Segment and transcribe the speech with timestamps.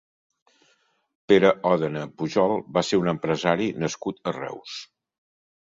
[1.31, 4.81] Pere Òdena Pujol va ser un empresari nascut a Reus.